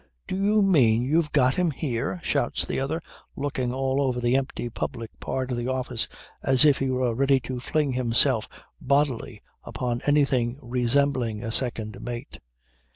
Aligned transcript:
"Do 0.27 0.35
you 0.35 0.63
mean 0.63 1.03
you've 1.03 1.31
got 1.31 1.53
him 1.53 1.69
here?" 1.69 2.19
shouts 2.23 2.65
the 2.65 2.79
other 2.79 3.03
looking 3.35 3.71
all 3.71 4.01
over 4.01 4.19
the 4.19 4.35
empty 4.35 4.67
public 4.67 5.11
part 5.19 5.51
of 5.51 5.57
the 5.57 5.67
office 5.67 6.07
as 6.41 6.65
if 6.65 6.79
he 6.79 6.89
were 6.89 7.13
ready 7.13 7.39
to 7.41 7.59
fling 7.59 7.91
himself 7.91 8.49
bodily 8.81 9.43
upon 9.63 10.01
anything 10.07 10.57
resembling 10.59 11.43
a 11.43 11.51
second 11.51 12.01
mate. 12.01 12.39